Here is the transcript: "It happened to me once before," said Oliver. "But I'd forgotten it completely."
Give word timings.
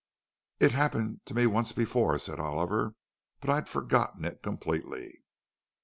"It 0.59 0.71
happened 0.71 1.21
to 1.27 1.35
me 1.35 1.45
once 1.45 1.73
before," 1.73 2.17
said 2.17 2.39
Oliver. 2.39 2.95
"But 3.39 3.51
I'd 3.51 3.69
forgotten 3.69 4.25
it 4.25 4.41
completely." 4.41 5.21